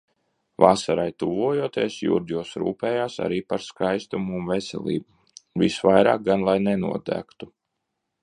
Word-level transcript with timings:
Vasarai 0.63 1.09
tuvojoties, 1.23 1.97
Jurģos 2.05 2.53
rūpējas 2.63 3.19
arī 3.27 3.37
par 3.53 3.65
skaistumu 3.67 4.39
un 4.39 4.49
veselību, 4.55 5.07
visvairāk 5.65 6.27
gan 6.31 6.47
lai 6.51 6.59
nenodegtu. 6.69 7.51